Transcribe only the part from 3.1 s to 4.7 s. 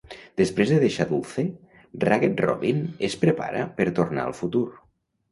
prepara per tornar al futur.